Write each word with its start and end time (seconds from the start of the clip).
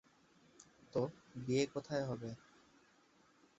তো, 0.93 1.01
বিয়ে 1.35 1.63
কোথায় 1.65 2.03
হবে? 2.05 2.29